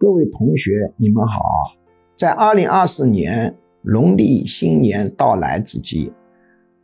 [0.00, 1.76] 各位同学，你们好！
[2.16, 6.10] 在二零二四年农历新年到来之际，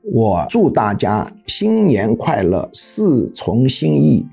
[0.00, 4.24] 我祝大家新年快乐，事从心意，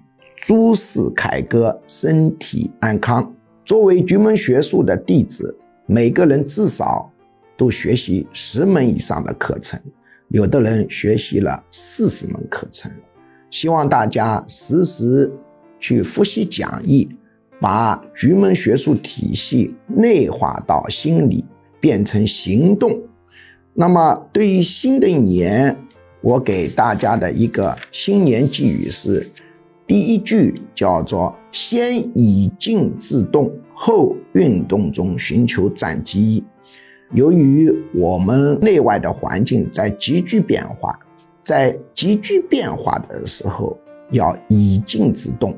[0.43, 3.33] 诸事凯歌，身体安康。
[3.65, 5.57] 作为菊门学术的弟子，
[5.87, 7.11] 每个人至少
[7.57, 9.81] 都学习十门以上的课程，
[10.27, 12.91] 有的人学习了四十门课程。
[13.49, 15.31] 希望大家时时
[15.79, 17.09] 去复习讲义。
[17.59, 21.43] 把局门学术体系内化到心里，
[21.79, 22.99] 变成行动。
[23.73, 25.75] 那么，对于新的一年，
[26.21, 29.27] 我给大家的一个新年寄语是：
[29.85, 36.43] 第一句叫做“先以静制动，后运动中寻求战机”。
[37.13, 40.99] 由于我们内外的环境在急剧变化，
[41.41, 43.77] 在急剧变化的时候，
[44.11, 45.55] 要以静制动，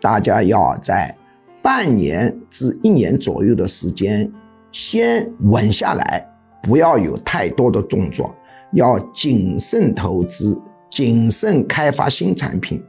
[0.00, 1.16] 大家要在。
[1.62, 4.30] 半年至一年左右的时间，
[4.72, 6.26] 先稳下来，
[6.62, 8.34] 不要有太多的动作，
[8.72, 10.58] 要谨慎投资，
[10.90, 12.82] 谨慎开发新产品，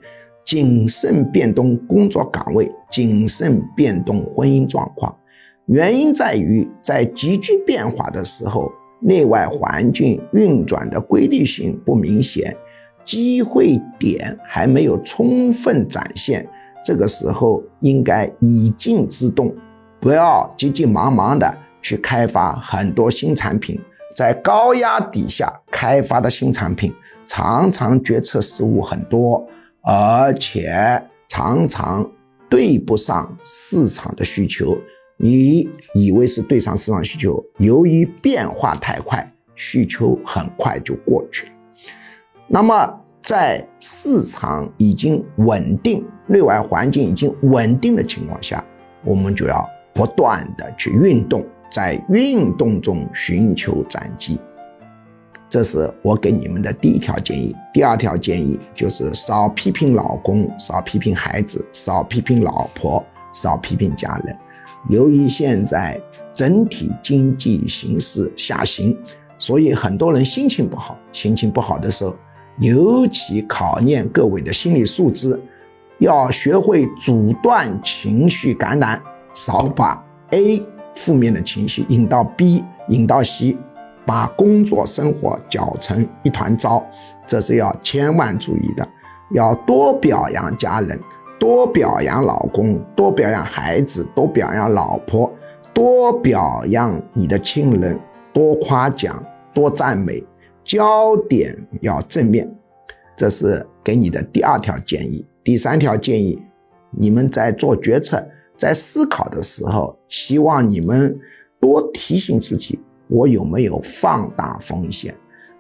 [0.46, 5.14] 谨慎变动工作岗位，谨慎变动婚姻状况。
[5.66, 12.56] 原因在于，在急剧变化的时候，内外环境运转的规律性不明显，
[13.04, 16.48] 机会点还没有充分展现。
[16.84, 19.56] 这个时候应该以静制动，
[20.00, 23.80] 不要急急忙忙的去开发很多新产品。
[24.16, 26.94] 在高压底下开发的新产品，
[27.26, 29.48] 常常决策失误很多，
[29.82, 32.06] 而且常常
[32.50, 34.78] 对不上市场的需求。
[35.18, 41.52] 你以为是对上市场需求，由于变化太快，需求很快就过去了。
[42.48, 43.01] 那么。
[43.24, 48.64] 在市场已经稳定、内外环境已经稳定的情况下，
[49.04, 54.40] 我们就要不断的去运动，在运动中寻求转机。
[55.48, 57.56] 这是我给你们的第一条建议。
[57.72, 64.36] 第二条建议就是少批评老公，少批评孩子，少批评老婆，少批评家人。
[64.90, 66.00] 由于现在
[66.34, 68.98] 整体经济形势下行，
[69.38, 70.98] 所以很多人心情不好。
[71.14, 72.16] 心情不好的时候。
[72.62, 75.40] 尤其考验各位的心理素质，
[75.98, 79.02] 要学会阻断情绪感染，
[79.34, 80.00] 少把
[80.30, 80.64] A
[80.96, 83.58] 负面的情绪引到 B，引到 C，
[84.06, 86.86] 把工作生活搅成一团糟，
[87.26, 88.88] 这是要千万注意的。
[89.32, 91.00] 要多表扬家人，
[91.40, 95.32] 多表扬老公，多表扬孩子，多表扬老婆，
[95.74, 98.00] 多表扬你的亲人，
[98.32, 100.24] 多夸奖，多赞美。
[100.64, 102.50] 焦点要正面，
[103.18, 105.26] 这是给你的第二条建议。
[105.44, 106.42] 第三条建议，
[106.92, 108.24] 你们在做决策、
[108.56, 111.20] 在思考的时候，希望你们
[111.60, 115.16] 多提醒自己：我有没有放大风险？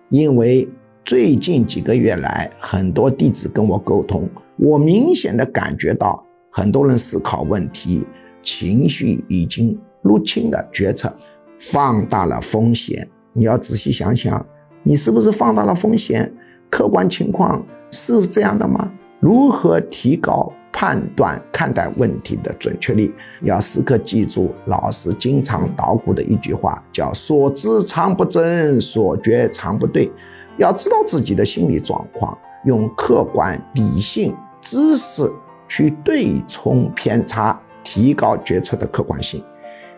[0.10, 0.68] 因为
[1.04, 8.04] 最近几个月来，很多弟子跟我沟通，我明显的感觉到，很多人思考问题，
[8.44, 11.12] 情绪已经入侵了决策，
[11.58, 13.10] 放大了风险。
[13.34, 14.46] 你要仔细想想。
[14.84, 16.32] 你是不是放大了风险？
[16.70, 17.62] 客观情况
[17.92, 18.90] 是这样的吗？
[19.20, 23.14] 如何提高判断、看待问题的准确率？
[23.42, 30.10] 要时刻记住老师经常捣鼓的一句话，叫“所知常不真，所觉常不对”。
[30.58, 35.32] 要知道自己的心理状况，用客观理性知识
[35.68, 39.44] 去对冲偏差，提高决策的客观性。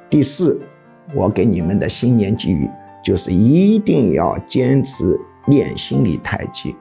[0.09, 0.59] 第四，
[1.15, 2.69] 我给你们的新年寄语。
[3.03, 6.75] 就是一定要坚持练心理太极，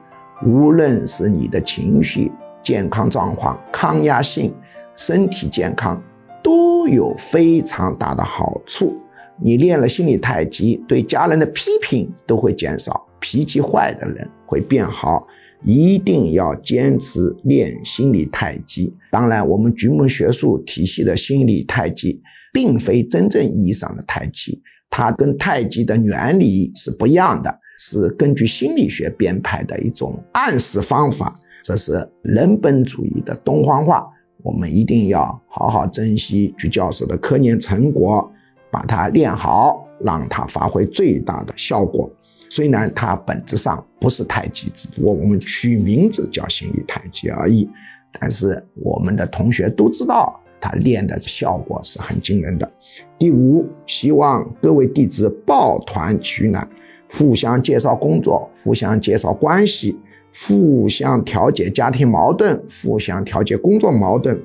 [0.45, 2.31] 无论是你的情绪
[2.63, 4.53] 健康状况、抗压性、
[4.95, 6.01] 身体健康，
[6.41, 8.95] 都有非常大的好处。
[9.41, 15.27] 你练了心理太极，对家人的批评都会减少，脾气坏的人会变好。
[15.65, 18.93] 一定要坚持练心理太极。
[19.09, 22.21] 当然，我们局门学术体系的心理太极，
[22.51, 24.61] 并非真正意义上的太极。
[24.95, 31.33] 它跟太极的原理是不一样的，是根据心理学编排的一种暗示方法。
[31.63, 34.07] 这是人本主义的东方化，
[34.43, 38.31] 我们一定要好好珍惜鞠教授的科研成果，
[38.69, 42.07] 把它练好，让它发挥最大的效果。
[42.51, 47.67] 虽然它本质上不是太极，只不过我们取名字叫心理太极而已。
[48.19, 50.39] 但是我们的同学都知道。
[50.63, 52.71] 他练的效果是很惊人的。
[53.19, 56.65] 第五，希望各位弟子抱团取暖，
[57.11, 59.99] 互相介绍工作，互相介绍关系，
[60.47, 64.39] 互相调解家庭矛盾，互相调解工作矛盾，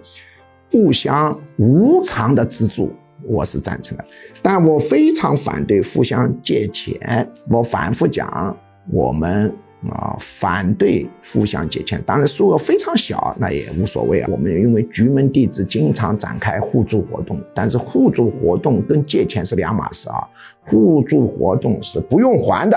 [0.72, 2.90] 互相无偿的资助，
[3.22, 4.04] 我是赞成的。
[4.42, 7.30] 但我非常反对互相借钱。
[7.48, 8.56] 我反复讲，
[8.90, 9.52] 我们。
[9.90, 14.28] 啊，反对互相借钱，当然数额非常小，那也无所谓啊。
[14.30, 20.26] 我们因为局门弟子经常展开互助活动，但是互助活动跟借钱是两码事啊。
[20.66, 22.76] 互助活动是不用还的。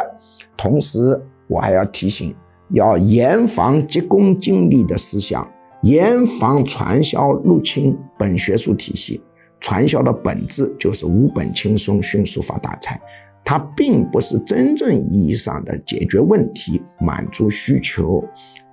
[0.56, 2.36] 同时，我还要提醒，
[2.70, 5.50] 要严防急功近利的思想，
[5.82, 9.20] 严防传销入侵本学术体系。
[9.60, 13.00] 传销的本质就是无本轻松，迅速发大财。
[13.44, 18.24] 它并不是真正意义上的解决问题、满足需求，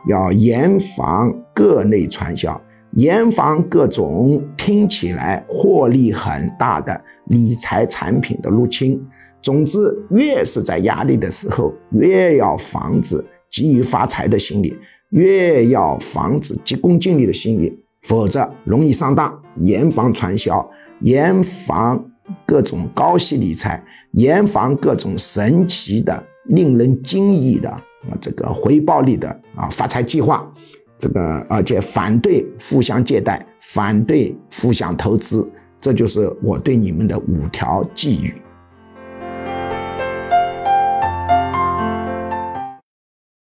[0.08, 2.60] 要严防各类传销，
[2.92, 9.04] 严防各种听起来获利很大的理财产品的入侵。
[9.40, 9.78] 总之，
[10.10, 14.76] 越是在压力的时候，越要防止急于发财的心理，
[15.10, 17.72] 越要防止急功近利的心理，
[18.02, 19.42] 否则容易上当。
[19.62, 20.70] 严防传销，
[21.00, 22.04] 严防。
[22.46, 23.82] 各种高息理财，
[24.12, 30.50] 严防各种神奇的、令人惊异的啊，这个回报率的啊发财计划，
[30.98, 35.48] 这个而且反对互相借贷，反对互相投资，
[35.80, 38.34] 这就是我对你们的五条寄语。